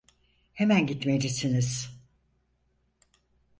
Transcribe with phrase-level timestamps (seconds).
[0.53, 1.89] Hemen gitmelisiniz.